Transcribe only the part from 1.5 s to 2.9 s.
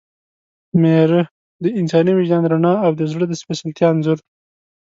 د انساني وجدان رڼا